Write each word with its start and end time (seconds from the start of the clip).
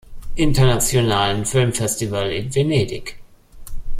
Internationalen 0.35 1.45
Filmfestival 1.45 2.31
in 2.31 2.55
Venedig. 2.55 3.19